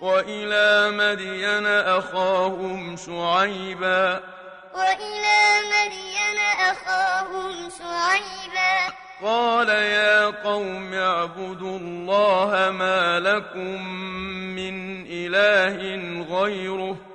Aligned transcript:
وإلى 0.00 0.90
مدين 0.90 1.66
أخاهم 1.66 2.96
شعيبا. 2.96 4.20
وإلى 4.74 5.42
مدين 5.72 6.38
أخاهم 6.70 7.68
شعيبا. 7.78 8.94
قال 9.22 9.68
يا 9.68 10.26
قوم 10.26 10.94
اعبدوا 10.94 11.78
الله 11.78 12.70
ما 12.70 13.20
لكم 13.20 13.86
من 14.56 15.06
إله 15.06 15.76
غيره. 16.36 17.09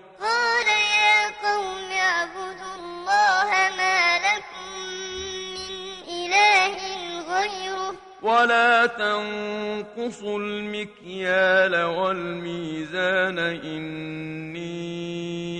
ولا 8.26 8.86
تنقصوا 8.86 10.39
المكيال 10.39 11.84
والميزان 11.84 13.39
إني 13.39 14.66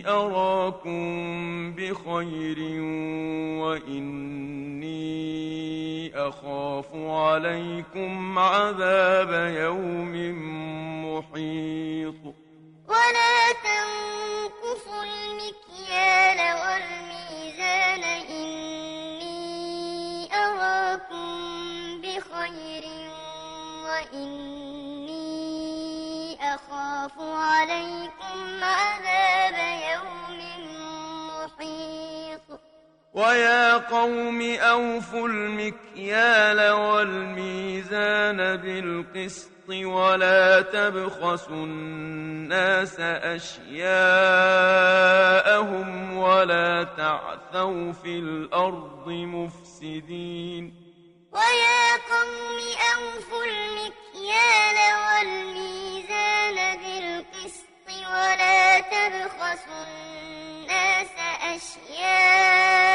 أراكم 0.10 1.74
بخير 1.74 2.60
وإني 3.62 4.96
أخاف 6.28 6.86
عليكم 6.96 8.40
عذاب 8.40 9.54
يوم 9.58 10.13
محيط. 11.05 12.22
ولا 12.88 13.54
تنقصوا 13.66 15.04
المكيال 15.04 16.15
ويا 33.16 33.77
قوم 33.77 34.41
أوفوا 34.41 35.27
المكيال 35.27 36.71
والميزان 36.71 38.38
بالقسط 38.58 39.70
ولا 39.70 40.62
تبخسوا 40.62 41.66
الناس 41.66 42.99
أشياءهم 42.99 43.88
ولا 46.18 46.84
تعثوا 46.98 47.91
في 47.91 48.20
الأرض 48.20 49.08
مفسدين. 49.08 50.74
ويا 51.32 51.96
قوم 52.12 52.58
أوفوا 52.96 53.43
المكيال 53.43 54.77
والميزان 55.05 56.58
بالقسط 56.77 57.88
ولا 57.88 58.80
تبخسوا 58.80 59.84
الناس 59.88 61.13
أشياءهم 61.55 62.95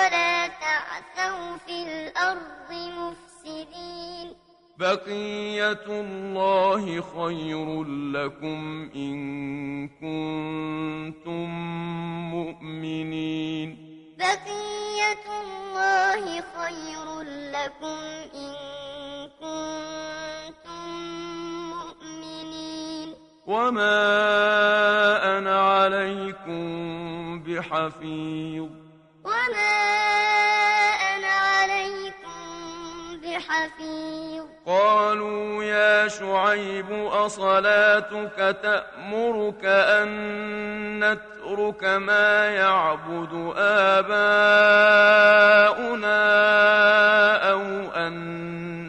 ولا 0.00 0.48
تعثوا 0.48 1.56
في 1.66 1.82
الأرض 1.82 2.70
مفسدين. 2.72 4.36
بقية 4.78 5.86
الله 5.88 7.00
خير 7.00 7.84
لكم 7.84 8.90
إن 8.96 9.88
كنتم 9.88 11.48
مؤمنين. 12.30 13.68
بقية 14.18 15.26
الله 15.42 16.24
خير 16.40 17.06
لكم 17.52 18.00
إن 18.34 18.54
كنتم 19.40 20.88
مؤمنين. 21.70 23.08
وما 23.46 23.98
أنا 25.38 25.60
عليكم 25.60 26.62
بحفيظ. 27.42 28.79
وما 29.40 29.80
أنا 31.16 31.28
عليكم 31.28 32.40
بحفيظ. 33.22 34.44
قالوا 34.66 35.64
يا 35.64 36.08
شعيب 36.08 36.92
أصلاتك 37.12 38.56
تأمرك 38.62 39.64
أن 39.64 40.08
نترك 41.04 41.84
ما 41.84 42.46
يعبد 42.46 43.54
آباؤنا 43.56 44.20
أو 47.50 47.60
أن 47.96 48.14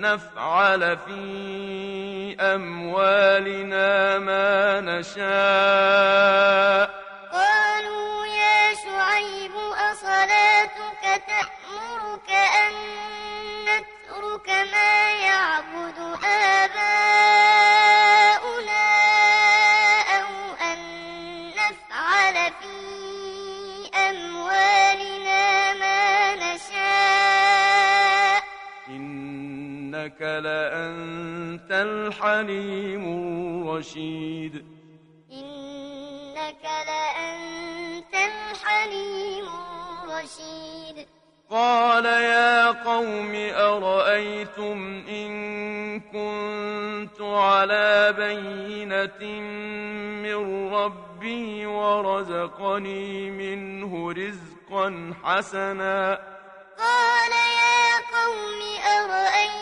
نفعل 0.01 0.97
في 0.97 2.35
أموالنا 2.39 4.19
ما 4.19 4.81
نشاء. 4.81 6.21
لأنت 32.21 32.49
الحليم 32.49 33.03
الرشيد 33.67 34.65
إنك 35.31 36.63
لأنت 36.63 38.13
الحليم 38.13 39.45
الرشيد. 40.03 41.07
قال 41.49 42.05
يا 42.05 42.71
قوم 42.71 43.33
أرأيتم 43.55 45.03
إن 45.09 45.31
كنت 45.99 47.21
على 47.21 48.13
بينة 48.17 49.41
من 50.21 50.73
ربي 50.73 51.65
ورزقني 51.65 53.31
منه 53.31 54.11
رزقا 54.11 55.13
حسنا. 55.23 56.19
قال 56.77 57.31
يا 57.31 57.97
قوم 58.13 58.61
أرأيتم 58.85 59.60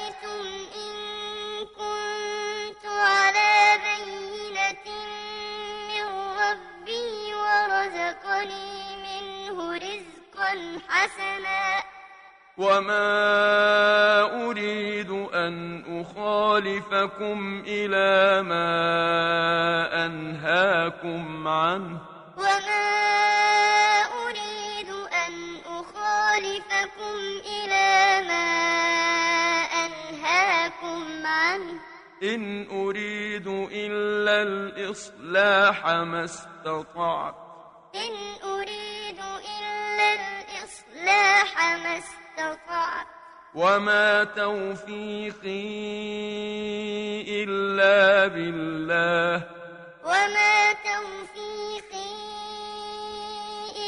رزقا 10.49 10.79
حسنا 10.89 11.83
وما 12.57 13.01
أريد 14.47 15.09
أن 15.33 15.83
أخالفكم 16.01 17.63
إلى 17.67 18.41
ما 18.41 20.05
أنهاكم 20.05 21.47
عنه. 21.47 21.97
وما 22.37 22.89
أريد 24.25 24.89
أن 25.27 25.33
أخالفكم 25.65 27.17
إلى 27.45 28.27
ما 28.27 28.49
أنهاكم 29.85 31.25
عنه. 31.25 31.79
إن 32.23 32.67
أريد 32.71 33.47
إلا 33.71 34.41
الإصلاح 34.41 35.87
ما 35.87 36.23
استطعت. 36.23 37.35
إن 37.95 38.28
وما 43.55 44.23
توفيقي 44.23 45.69
إلا 47.43 48.27
بالله 48.27 49.43
وما 50.05 50.73
توفيقي 50.73 52.13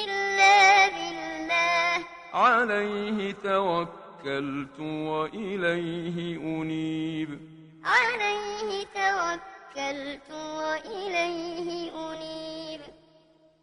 إلا 0.04 0.88
بالله 0.88 2.06
عليه 2.34 3.32
توكلت 3.32 4.80
وإليه 4.80 6.38
أنيب 6.38 7.40
عليه 7.84 8.86
توكلت 8.96 10.32
وإليه 10.32 11.92
أنيب 12.12 12.82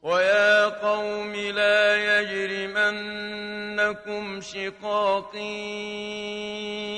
ويا 0.02 0.64
قوم 0.64 1.34
لا 1.34 1.96
بينكم 3.78 4.40
شقاقي 4.40 5.38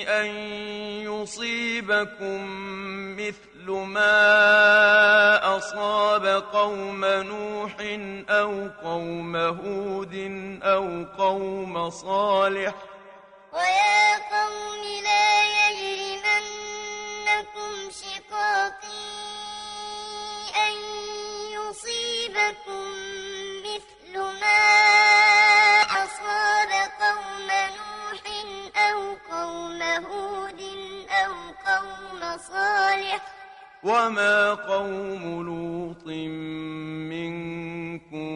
أن 0.09 0.27
يصيبكم 1.05 2.41
مثل 3.17 3.71
ما 3.71 5.57
أصاب 5.57 6.27
قوم 6.53 7.05
نوح 7.05 7.77
أو 8.29 8.69
قوم 8.85 9.37
هود 9.37 10.15
أو 10.63 11.05
قوم 11.19 11.91
صالح 11.91 12.75
ويا 13.53 14.17
قوم 14.33 14.83
لا 15.05 15.45
يجرمنكم 15.61 16.41
شقاقي 17.91 19.21
أن 20.57 20.75
يصيبكم 21.53 22.85
مثل 23.65 24.19
ما 24.19 24.90
وما 33.83 34.55
قوم 34.55 35.43
لوط 35.43 36.07
منكم 37.11 38.31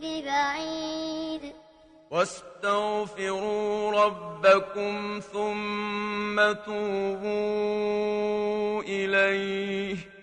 ببعيد. 0.03 1.53
واستغفروا 2.11 3.91
ربكم 4.05 5.21
ثم 5.33 6.53
توبوا 6.53 7.55
إليه 8.83 10.14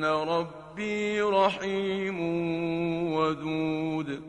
إن 0.00 0.04
ربي 0.04 1.20
رحيم 1.20 2.20
ودود 3.12 4.22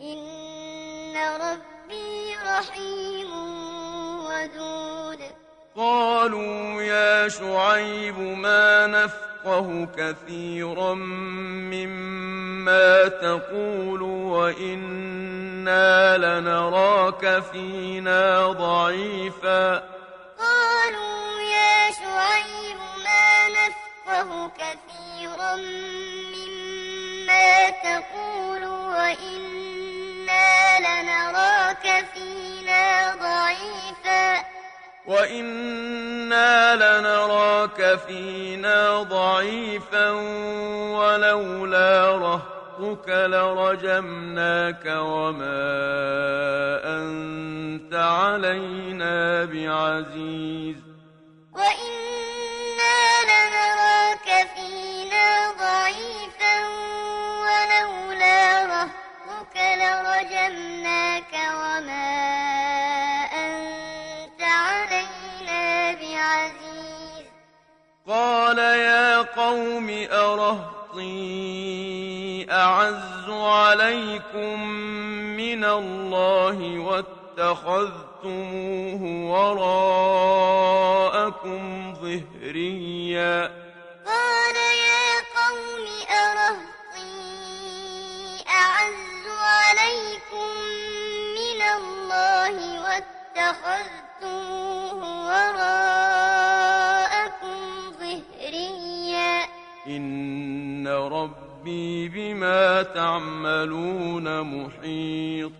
إن 0.00 1.16
ربي 1.16 2.34
رحيم 2.46 3.30
ودود 4.26 5.18
قالوا 5.76 6.82
يا 6.82 7.28
شعيب 7.28 8.18
ما 8.18 8.86
نفقه 8.86 9.88
كثيرا 9.96 10.94
مما 11.74 13.08
تقول 13.08 14.02
وإنا 14.02 15.78
لنراك 16.18 17.42
فينا 17.52 18.46
ضعيفا 18.46 19.93
مما 26.34 27.70
تقول 27.70 28.64
وإنا 28.64 30.48
لنراك 30.78 32.04
فينا 32.14 33.14
ضعيفا. 33.14 34.44
وإنا 35.06 36.76
لنراك 36.76 37.98
فينا 38.06 39.02
ضعيفا 39.02 40.10
ولولا 40.90 42.16
رهطك 42.16 43.08
لرجمناك 43.08 44.84
وما 44.86 45.64
أنت 46.84 47.94
علينا 47.94 49.44
بعزيز. 49.44 50.76
وإنا 51.52 52.03
يا 69.54 69.60
قوم 69.60 69.88
أرهطي 70.10 71.26
أعز 72.50 73.28
عليكم 73.30 74.68
من 75.36 75.64
الله 75.64 76.78
واتخذتموه 76.78 78.22
وراءكم 79.30 80.24
ظهريا. 81.94 83.52
قال 84.06 84.56
يا 84.86 85.10
قوم 85.38 85.84
أرهطي 86.10 87.14
أعز 88.48 89.24
عليكم 89.54 90.50
من 91.38 91.60
الله 91.78 92.56
واتخذتموه 92.84 94.14
وراءكم 95.26 95.93
ربي 101.64 102.08
بما 102.08 102.82
تعملون 102.82 104.40
محيط. 104.40 105.52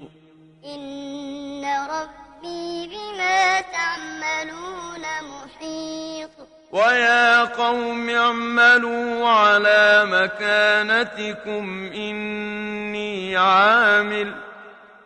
إن 0.64 1.64
ربي 1.64 2.88
بما 2.88 3.60
تعملون 3.60 5.00
محيط. 5.00 6.30
ويا 6.72 7.44
قوم 7.44 8.10
اعملوا 8.10 9.28
على 9.28 10.04
مكانتكم 10.04 11.90
إني 11.94 13.36
عامل. 13.36 14.34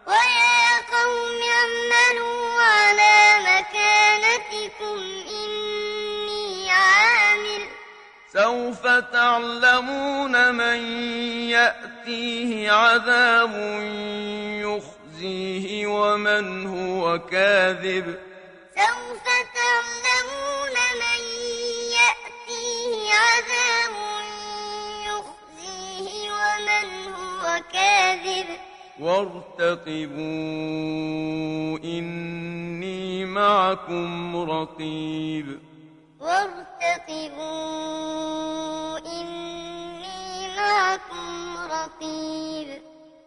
ويا 0.07 0.69
قوم 0.95 1.41
اعملوا 1.59 2.63
على 2.63 3.15
مكانتكم 3.41 3.58
سوف 8.33 8.87
تعلمون 8.87 10.55
من 10.55 10.81
يأتيه 11.49 12.71
عذاب 12.71 13.55
يخزيه 14.65 15.87
ومن 15.87 16.67
هو 16.67 17.19
كاذب. 17.19 18.19
سوف 18.77 19.25
تعلمون 19.55 20.77
من 21.03 21.21
يأتيه 21.99 23.13
عذاب 23.15 23.95
يخزيه 25.09 26.31
ومن 26.31 26.87
هو 27.13 27.45
كاذب. 27.73 28.49
وارتقبوا 29.01 30.19
إني 31.85 33.25
معكم 33.25 34.37
رقيب. 34.51 35.68
وارتقبوا 36.29 37.49
إني 38.99 40.57
معكم 40.57 41.57
رقيب. 41.73 42.69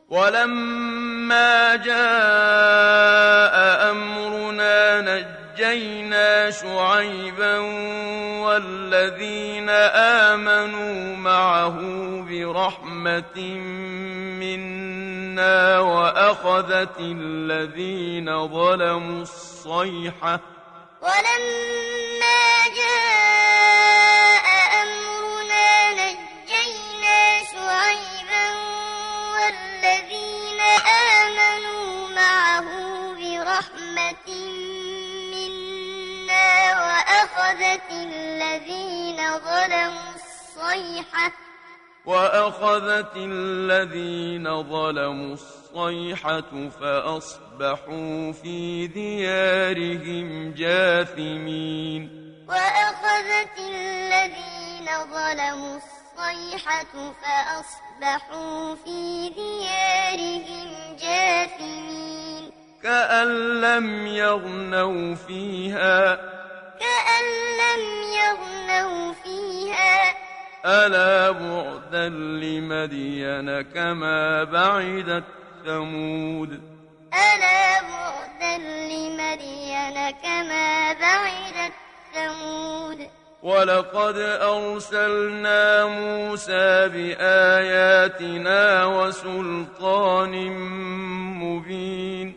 ولما 0.10 1.76
جاء 1.76 3.56
أمرنا 3.92 5.02
نجينا 5.02 6.52
شعيبا 6.52 7.58
والذين 8.46 9.70
آمنوا 10.30 11.16
معه 11.16 11.78
برحمة 12.30 13.38
منا 14.42 15.80
وأخذت 15.80 16.98
الذين 17.00 18.48
ظلموا 18.48 19.22
الصيحة. 19.22 20.40
ولما 21.02 22.41
فأصبحوا 46.82 48.32
في 48.32 48.88
ديارهم 48.88 50.54
جاثمين 50.54 52.10
وأخذت 52.48 53.60
الذين 53.60 54.88
ظلموا 55.12 55.78
الصيحة 55.78 57.14
فأصبحوا 57.22 58.76
في 58.76 59.30
ديارهم 59.30 60.96
جاثمين 61.02 62.52
كأن 62.84 63.62
لم 63.62 64.08
يغنوا 64.08 65.16
فيها 65.16 66.16
كأن 66.80 67.26
لم 67.62 67.84
يغنوا 68.14 69.14
فيها 69.14 70.16
ألا 70.66 71.32
بعدا 71.32 72.10
لمدين 72.10 73.62
كما 73.62 74.44
بعدت 74.44 75.24
ثمود. 75.66 76.52
ألا 77.14 77.82
بعدا 77.82 78.58
لمدين 78.58 80.12
كما 80.24 80.94
بعدت 80.94 81.74
ثمود. 82.14 83.10
ولقد 83.44 84.18
أرسلنا 84.42 85.86
موسى 85.86 86.88
بآياتنا 86.94 88.86
وسلطان 88.86 90.34
مبين. 91.44 92.28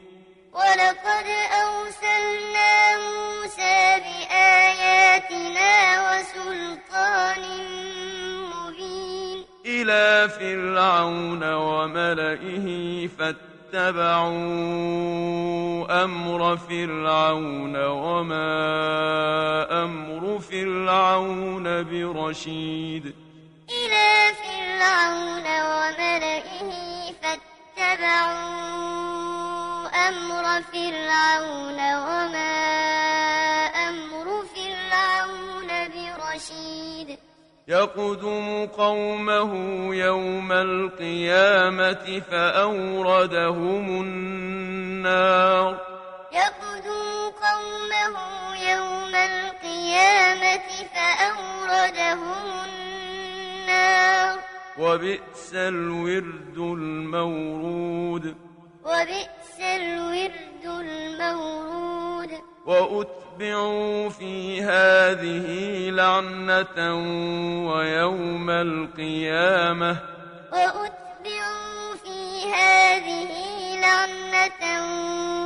ولقد 0.52 1.28
أرسلنا 1.64 2.72
موسى 2.96 4.00
بآياتنا 4.04 5.74
إلى 9.74 10.28
فرعون 10.28 11.42
وملئه 11.54 12.66
فاتبعوا 13.18 14.34
أمر 16.04 16.56
فرعون 16.56 17.84
وما 17.86 18.52
أمر 19.84 20.38
فرعون 20.38 21.66
برشيد. 21.82 23.04
إلى 23.70 24.10
فرعون 24.42 25.46
وملئه 25.70 26.70
فاتبعوا 27.22 28.44
أمر 30.08 30.44
فرعون 30.72 31.78
وما 32.06 32.54
أمر 33.88 34.26
فرعون 34.54 35.70
برشيد. 35.94 37.23
يقدم 37.68 38.66
قومه 38.66 39.54
يوم 39.94 40.52
القيامة 40.52 42.22
فأوردهم 42.30 44.00
النار. 44.00 45.80
يقدم 46.32 47.30
قومه 47.42 48.16
يوم 48.70 49.14
القيامة 49.14 50.68
فأوردهم 50.94 52.64
النار. 52.64 54.38
وبئس 54.78 55.54
الورد 55.54 56.58
المورود. 56.58 58.36
وبئس 58.84 59.60
الورد 59.60 60.64
المورود. 60.64 62.30
وأتبعوا 63.34 64.08
في 64.08 64.62
هذه 64.62 65.90
لعنة 65.90 66.94
ويوم 67.66 68.50
القيامة. 68.50 69.96
وأتبعوا 70.52 71.94
في 72.04 72.52
هذه 72.54 73.30
لعنة 73.80 74.62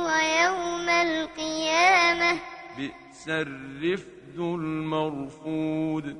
ويوم 0.05 0.89
القيامة. 0.89 2.39
بئس 2.77 3.27
الرفد 3.27 4.37
المرفود. 4.37 6.17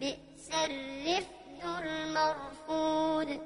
بئس 0.00 0.50
الرفد 0.64 1.62
المرفود. 1.82 3.40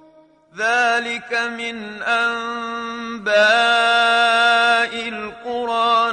ذلك 0.56 1.32
من 1.32 2.02
أنباء 2.02 3.30
القرى 5.08 6.12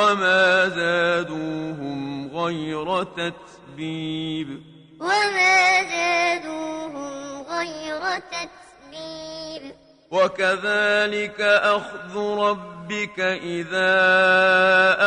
وما 0.00 0.68
زادوهم 0.68 2.30
غير 2.36 3.02
تتبيب 3.04 4.62
وما 5.00 5.82
زادوهم 5.82 7.42
غير 7.42 8.00
تتبيب 8.18 9.74
وكذلك 10.10 11.40
أخذ 11.40 12.16
ربك 12.18 13.20
إذا 13.20 13.94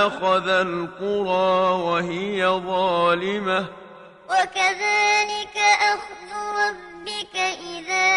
أخذ 0.07 0.47
القرى 0.49 1.81
وهي 1.83 2.47
ظالمة 2.47 3.65
وكذلك 4.29 5.57
أخذ 5.93 6.31
ربك 6.61 7.35
إذا 7.75 8.09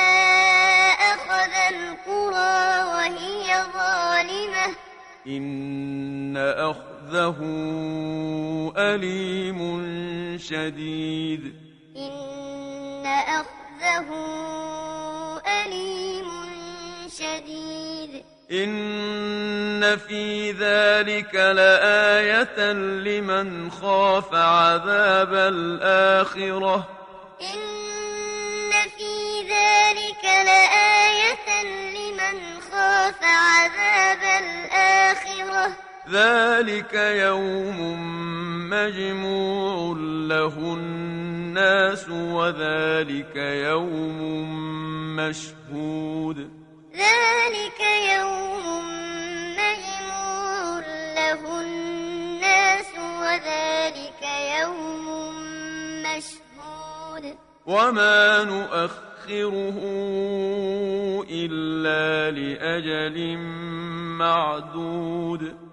أخذ 1.15 1.53
القرى 1.75 2.83
وهي 2.93 3.65
ظالمة 3.75 4.86
إن 5.27 6.37
أخذه 6.37 7.37
أليم 8.77 9.59
شديد 10.39 11.55
إن 11.97 13.07
أخذه 13.07 14.09
أليم 15.47 16.29
شديد 17.09 18.23
إن 18.53 19.97
في 19.97 20.53
ذلك 20.53 21.35
لآية 21.35 22.73
لمن 22.73 23.71
خاف 23.71 24.35
عذاب 24.35 25.35
الآخرة 25.35 26.89
إن 27.41 27.76
ذلك 36.11 36.95
يوم 36.95 37.81
مجموع 38.71 39.97
له 40.29 40.55
الناس 40.75 42.09
وذلك 42.09 43.37
يوم 43.37 44.21
مشهود 45.17 46.39
ذلك 46.95 47.81
يوم 48.19 48.65
مجموع 49.59 50.79
له 51.17 51.61
الناس 51.61 52.91
وذلك 53.23 54.23
يوم 54.61 55.07
مشهود 56.03 57.35
وما 57.67 58.45
نؤخره 58.45 59.79
إلا 61.31 62.31
لأجل 62.31 63.37
معدود 64.19 65.66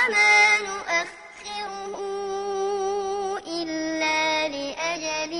وما 0.00 0.58
نؤخره 0.58 1.96
إلا 3.46 4.48
لأجل 4.48 5.34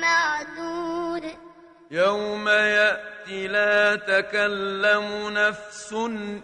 معدود. 0.00 1.24
يوم 1.90 2.48
يأتي 2.48 3.48
لا 3.48 3.96
تكلم 3.96 5.28
نفس 5.28 5.92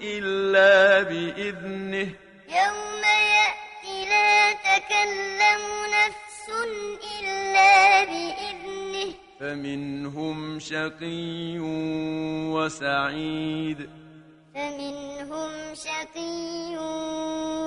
إلا 0.02 1.02
بإذنه. 1.02 2.08
يوم 2.48 3.02
يأتي 3.38 4.04
لا 4.08 4.52
تكلم 4.52 5.62
نفس 5.98 6.46
إلا 7.20 8.04
بإذنه. 8.04 9.14
فمنهم 9.40 10.60
شقي 10.60 11.58
وسعيد. 12.54 14.01
فمنهم 14.54 15.74
شقي 15.74 16.76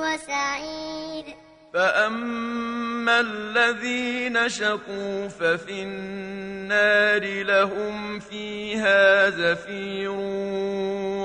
وسعيد. 0.01 1.25
فأما 1.73 3.19
الذين 3.19 4.49
شقوا 4.49 5.27
ففي 5.27 5.83
النار 5.83 7.43
لهم 7.43 8.19
فيها 8.19 9.29
زفير 9.29 10.11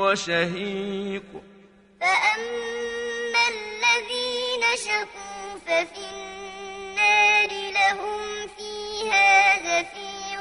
وشهيق. 0.00 1.22
فأما 2.00 3.42
الذين 3.48 4.62
شقوا 4.86 5.58
ففي 5.66 6.04
النار 6.12 7.50
لهم 7.72 8.22
فيها 8.56 9.56
زفير 9.58 10.40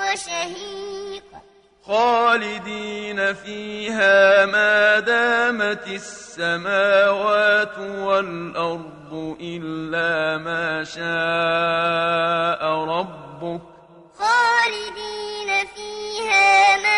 وشهيق. 0.00 0.87
خالدين 1.88 3.34
فيها 3.34 4.46
ما 4.46 5.00
دامت 5.00 5.88
السماوات 5.88 7.78
والأرض 7.78 9.36
إلا 9.40 10.38
ما 10.44 10.84
شاء 10.84 12.60
ربك. 12.84 13.60
خالدين 14.18 15.66
فيها 15.74 16.76
ما 16.76 16.97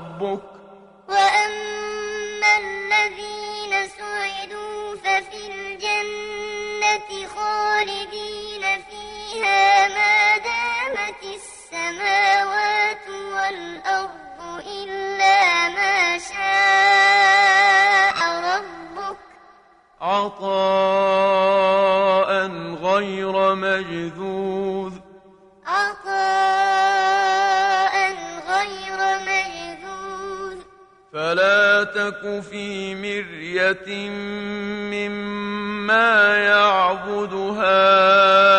عطاء 20.41 22.31
غير 22.83 23.55
مجذوذ. 23.55 24.93
عطاء 25.65 26.15
غير 28.49 28.99
مجذوذ. 29.27 30.57
فلا 31.13 31.83
تك 31.83 32.41
في 32.49 32.95
مرية 32.95 34.09
مما 34.91 36.37
يعبد 36.37 37.33
هؤلاء 37.33 38.50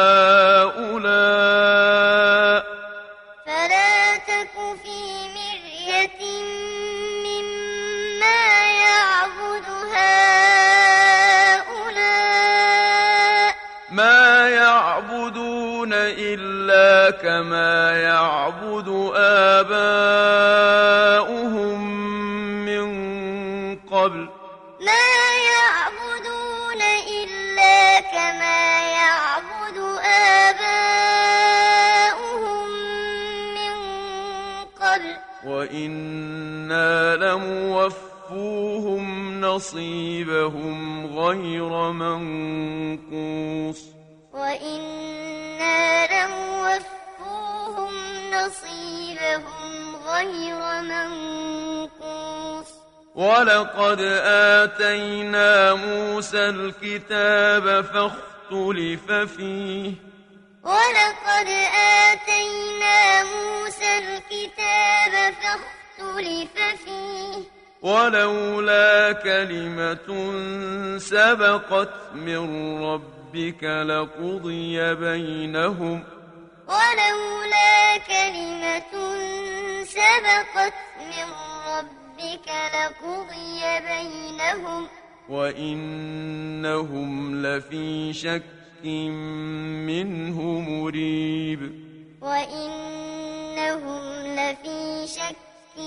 يعبدون 15.93 16.17
إلا 16.19 17.11
كما 17.11 17.93
يعبد 17.93 18.89
آباؤهم 19.61 20.73
من 22.65 22.87
قبل 23.77 24.29
ما 24.81 25.09
يعبدون 25.53 26.83
إلا 27.23 28.01
كما 28.01 28.61
يعبد 28.91 29.79
آباؤهم 30.49 31.49
من 33.55 33.77
قبل 34.81 35.13
وإنا 35.45 37.17
لموفوهم 37.17 39.05
نصيبهم 39.41 41.07
غير 41.19 41.91
منقوص 41.93 42.82
غير 50.23 50.83
منقوص 50.83 52.71
ولقد 53.15 54.01
آتينا 54.61 55.75
موسى 55.75 56.49
الكتاب 56.49 57.85
فاختلف 57.85 59.13
فيه. 59.37 59.93
ولقد 60.63 61.49
آتينا 62.09 63.23
موسى 63.23 63.99
الكتاب 63.99 65.35
فاختلف 65.43 66.55
فيه. 66.85 67.43
ولولا 67.83 69.13
كلمة 69.13 70.09
سبقت 70.99 71.95
من 72.15 72.43
ربك 72.85 73.65
لقضي 73.65 74.95
بينهم. 74.95 76.05
ولولا 76.69 77.99
كلمة 78.09 78.95
سبقت 79.93 80.73
من 80.99 81.29
ربك 81.69 82.49
لقضي 82.49 83.61
بينهم. 83.89 84.83
وإنهم 85.29 87.11
لفي 87.47 88.13
شك 88.13 88.45
منه 89.87 90.43
مريب. 90.43 91.61
وإنهم 92.21 94.03
لفي 94.27 95.07
شك 95.07 95.79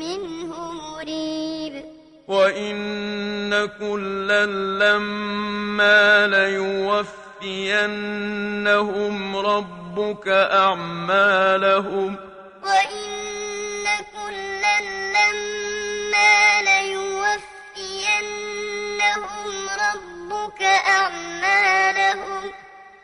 منه 0.00 0.72
مريب. 0.72 1.84
وإن 2.28 3.66
كلا 3.66 4.46
لما 4.46 6.26
ليوفينهم 6.26 6.96
ربك 9.36 10.28
أعمالهم 10.28 12.31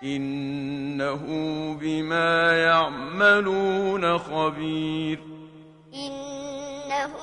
إنه 0.02 1.24
بما 1.80 2.56
يعملون 2.56 4.18
خبير. 4.18 5.18
إنه 5.94 7.14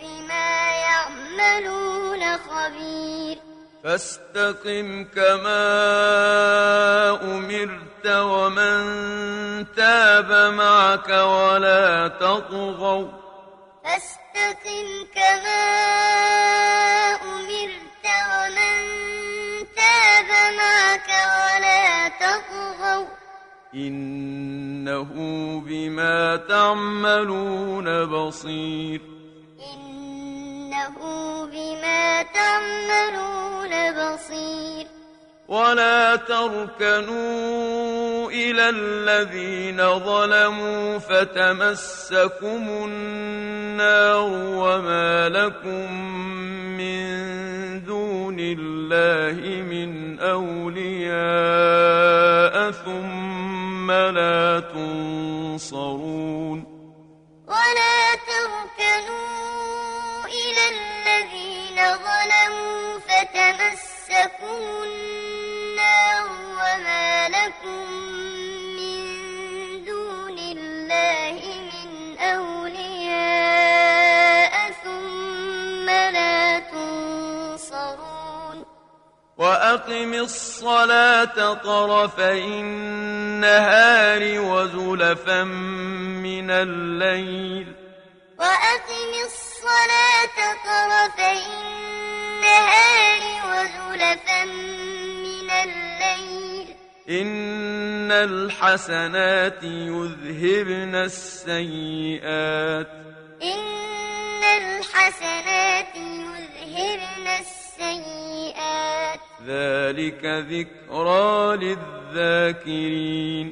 بما 0.00 0.70
يعملون 0.70 2.36
خبير. 2.36 3.38
فاستقم 3.84 5.04
كما 5.04 5.60
أمرت 7.22 8.06
ومن 8.06 8.84
تاب 9.76 10.52
معك 10.52 11.08
ولا 11.08 12.08
تطغوا. 12.08 13.08
فاستقم 13.84 15.06
كما 15.14 15.66
أمرت 16.26 16.45
إنه 23.76 25.10
بما 25.66 26.36
تعملون 26.36 28.04
بصير. 28.04 29.00
إنه 29.74 30.96
بما 31.46 32.22
تعملون 32.22 33.70
بصير. 33.92 34.86
ولا 35.48 36.16
تركنوا 36.16 37.16
إلى 38.30 38.68
الذين 38.68 39.98
ظلموا 39.98 40.98
فتمسكم 40.98 42.68
النار 42.68 44.30
وما 44.32 45.28
لكم 45.28 45.92
من 46.78 47.06
دون 47.84 48.36
الله 48.40 49.62
من 49.62 50.20
أولياء. 50.20 51.66
فلا 53.96 54.60
تنصرون 54.74 56.58
ولا 57.48 58.14
تركنوا 58.28 59.44
إلى 60.24 60.64
الذين 60.76 61.78
ظلموا 62.06 62.98
فتمسكوا 62.98 64.84
النار 64.84 66.28
وما 66.60 67.28
لكم 67.28 67.84
من 68.76 69.00
دون 69.84 70.38
الله 70.38 71.40
من 71.72 72.18
أولياء 72.18 73.74
ثم 74.84 75.86
لا 75.90 76.58
تنصرون 76.58 78.16
وأقم 79.38 80.14
الصلاة 80.14 81.54
طرفي 81.54 82.44
النهار 82.44 84.40
وزلفا 84.40 85.44
من 85.44 86.50
الليل. 86.50 87.72
وأقم 88.38 89.12
الصلاة 89.24 90.36
طرفي 90.64 91.46
النهار 91.46 93.22
وزلفا 93.48 94.44
من 95.24 95.50
الليل. 95.50 96.76
إن 97.10 98.12
الحسنات 98.12 99.62
يذهبن 99.62 100.94
السيئات. 100.94 102.88
إن 103.42 104.44
الحسنات 104.44 105.96
يذهبن 105.96 107.26
السيئات. 107.26 109.20
ذلك 109.44 110.24
ذكرى 110.24 111.56
للذاكرين. 111.56 113.46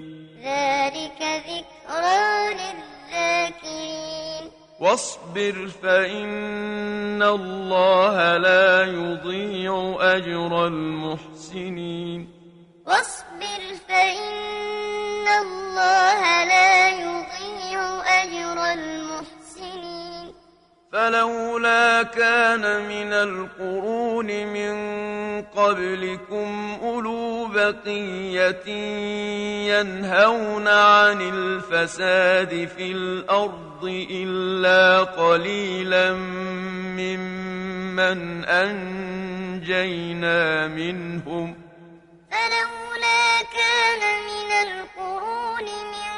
ذلك 0.45 1.21
ذكرى 1.23 2.55
للذاكرين. 2.55 4.51
واصبر 4.81 5.69
فإن 5.83 7.23
الله 7.23 8.37
لا 8.37 8.85
يضيع 8.85 9.97
أجر 10.01 10.67
المحسنين. 10.67 12.29
واصبر 12.87 13.63
فإن 13.89 15.29
الله 15.29 16.45
لا 16.45 16.89
يضيع 16.89 18.03
أجر 18.23 18.73
المحسنين. 18.73 20.35
فلولا 20.93 22.03
كان 22.03 22.61
من 22.89 23.13
القرون 23.13 24.27
من 24.27 25.04
قبلكم 25.57 26.79
أولو 26.83 27.47
بقية 27.47 28.69
ينهون 29.69 30.69
عن 30.69 31.21
الفساد 31.21 32.69
في 32.77 32.93
الأرض 32.93 34.07
إلا 34.11 35.03
قليلا 35.03 36.13
ممن 36.99 38.45
أنجينا 38.45 40.39
منهم 40.69 41.57
فلولا 42.31 43.43
كان 43.55 44.03
من 44.31 44.51
القرون 44.69 45.65
من 45.65 46.13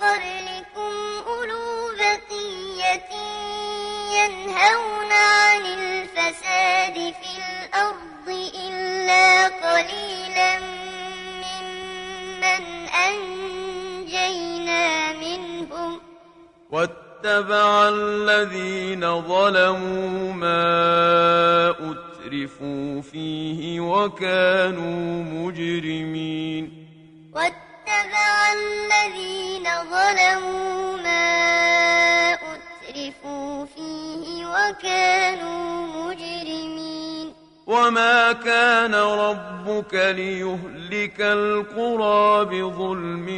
قبلكم 0.00 0.92
أولو 1.26 1.68
بقية 1.98 3.10
ينهون 4.12 5.12
عن 5.12 5.49
إلا 9.10 9.48
قليلا 9.48 10.58
ممن 11.42 12.64
أنجينا 13.08 14.86
منهم. 15.12 16.00
واتبع 16.70 17.88
الذين 17.88 19.22
ظلموا 19.22 20.32
ما 20.32 21.70
أترفوا 21.70 23.02
فيه 23.02 23.80
وكانوا 23.80 25.24
مجرمين. 25.24 26.64
واتبع 27.34 28.52
الذين 28.52 29.66
ظلموا 29.90 30.96
ما 30.96 32.34
أترفوا 32.34 33.66
فيه 33.66 34.46
وكانوا 34.46 35.86
مجرمين. 35.86 36.29
وما 37.70 38.32
كان 38.32 38.94
ربك 38.94 39.94
ليهلك 39.94 41.20
القرى 41.20 42.44
بظلم 42.44 43.28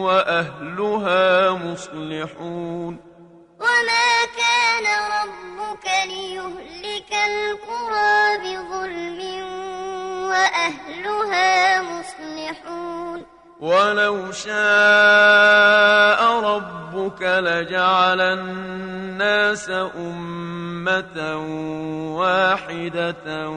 وأهلها 0.00 1.50
مصلحون 1.50 2.96
وما 3.60 4.10
كان 4.36 4.86
ربك 5.20 5.86
ليهلك 6.06 7.12
القرى 7.12 8.38
بظلم 8.38 9.20
وأهلها 10.30 11.82
مصلحون 11.82 13.35
ولو 13.60 14.32
شاء 14.32 16.20
ربك 16.40 17.22
لجعل 17.22 18.20
الناس 18.20 19.70
أمة 19.96 21.36
واحدة 22.16 23.48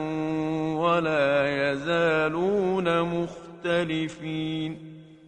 ولا 0.74 1.30
يزالون 1.72 3.02
مختلفين. 3.02 4.70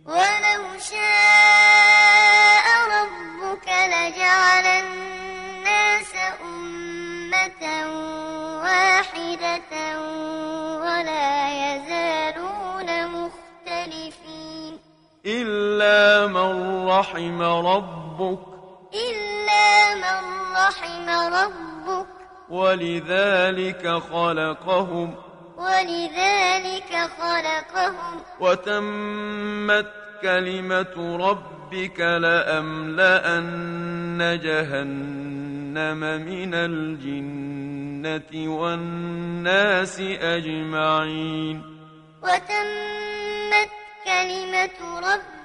ولو 0.07 0.63
شاء 0.91 2.67
ربك 2.97 3.69
لجعل 3.69 4.67
الناس 4.67 5.22
إلا 15.83 16.27
من 16.27 16.87
رحم 16.89 17.43
ربك 17.43 18.39
إلا 18.95 19.95
من 19.95 20.21
رحم 20.57 21.09
ربك 21.35 22.07
ولذلك 22.49 23.89
خلقهم 24.13 25.15
ولذلك 25.57 27.11
خلقهم 27.19 28.21
وتمت 28.41 29.87
كلمة 30.23 31.17
ربك 31.29 32.01
لأملأن 32.01 33.41
جهنم 34.43 36.01
من 36.01 36.55
الجنة 36.55 38.33
والناس 38.59 40.01
أجمعين 40.21 41.63
وتمت 42.23 43.71
كلمة 44.05 44.99
ربك 44.99 45.42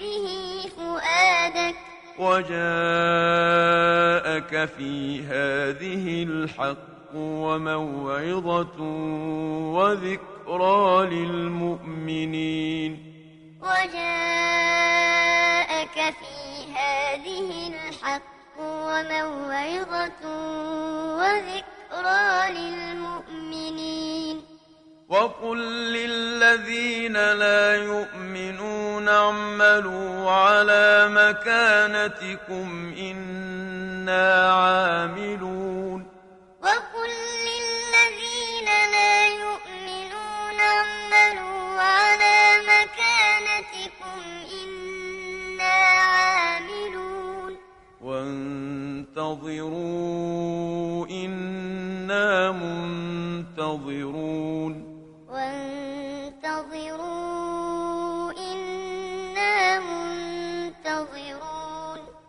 به 0.00 0.26
فؤادك. 0.76 1.76
وجاءك 2.18 2.52
في 4.76 5.20
هذه 5.22 6.22
الحق 6.22 7.14
وموعظة 7.14 8.80
وذكرى 9.76 11.06
للمؤمنين. 11.06 12.92
وجاءك 13.62 13.96
في 15.94 16.36
هذه 16.74 17.48
الحق 17.68 18.22
وموعظة 18.60 20.22
وذكرى 21.18 22.26
للمؤمنين. 22.50 24.05
وقل 25.08 25.58
للذين 25.92 27.12
لا 27.12 27.76
يؤمنون 27.76 29.08
اعملوا 29.08 30.30
على 30.30 31.08
مكانتكم 31.10 32.94
إنا 32.98 34.52
عاملون 34.52 36.06
وقل 36.62 37.10
للذين 37.46 38.66
لا 38.66 39.26
يؤمنون 39.26 40.60
اعملوا 40.60 41.80
على 41.80 42.38
مكانتكم 42.72 44.20
إنا 44.64 45.74
عاملون 46.02 47.56
وانتظروا 48.00 49.46
إنا 51.06 52.50
منتظرون 52.52 54.06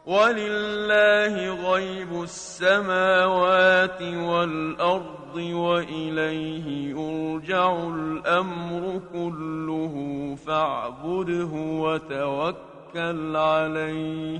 ولله 0.07 1.35
غيب 1.71 2.23
السماوات 2.23 4.01
والأرض 4.01 5.35
وإليه 5.35 6.95
يرجع 6.95 7.71
الأمر 7.71 9.01
كله 9.13 9.95
فاعبده 10.47 11.51
وتوكل 11.83 13.35
عليه. 13.35 14.39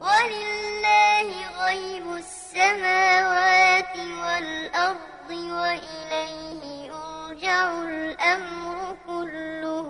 ولله 0.00 1.28
غيب 1.64 2.06
السماوات 2.16 3.96
والأرض 3.96 5.30
وإليه 5.30 6.62
يرجع 6.92 7.84
الأمر 7.84 8.96
كله 9.06 9.88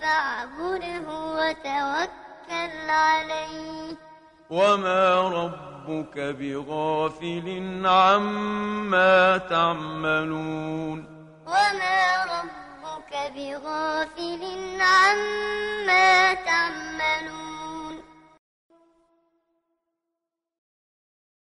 فاعبده 0.00 1.08
وتوكل 1.08 2.90
عليه. 2.90 4.05
وما 4.50 5.20
ربك 5.28 6.18
بغافل 6.18 7.46
عما 7.86 9.38
تعملون 9.38 10.98
وما 11.46 12.02
ربك 12.34 13.32
بغافل 13.36 14.42
عما 14.80 16.34
تعملون 16.34 17.55